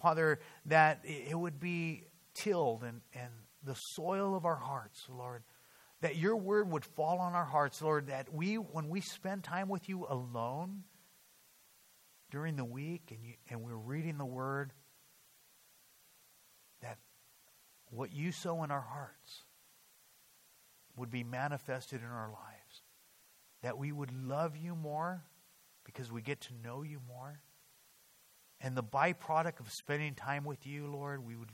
[0.00, 3.30] Father, that it would be tilled and, and
[3.62, 5.42] the soil of our hearts, Lord.
[6.00, 9.68] That your word would fall on our hearts, Lord, that we, when we spend time
[9.68, 10.84] with you alone
[12.30, 14.72] during the week and, you, and we're reading the word,
[16.82, 16.98] that
[17.90, 19.45] what you sow in our hearts
[20.96, 22.82] would be manifested in our lives.
[23.62, 25.22] That we would love you more
[25.84, 27.40] because we get to know you more.
[28.60, 31.50] And the byproduct of spending time with you, Lord, we would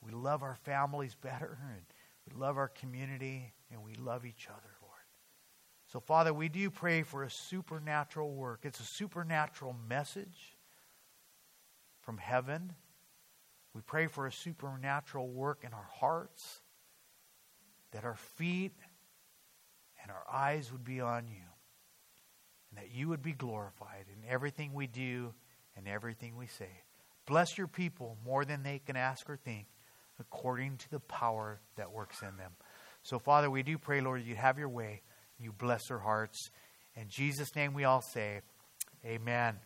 [0.00, 1.82] we love our families better and
[2.26, 4.94] we love our community and we love each other, Lord.
[5.86, 8.60] So, Father, we do pray for a supernatural work.
[8.62, 10.56] It's a supernatural message
[12.02, 12.74] from heaven.
[13.74, 16.60] We pray for a supernatural work in our hearts,
[17.92, 18.72] that our feet
[20.02, 21.48] and our eyes would be on you
[22.70, 25.32] and that you would be glorified in everything we do
[25.76, 26.82] and everything we say.
[27.26, 29.66] Bless your people more than they can ask or think,
[30.18, 32.52] according to the power that works in them.
[33.02, 35.02] So, Father, we do pray, Lord, you have your way.
[35.38, 36.50] You bless their hearts.
[36.96, 38.40] In Jesus' name we all say,
[39.04, 39.56] Amen.